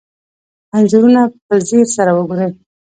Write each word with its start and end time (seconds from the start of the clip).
انځورونه 0.75 1.21
په 1.45 1.55
ځیر 1.67 1.87
سره 1.97 2.11
وګورئ. 2.13 2.51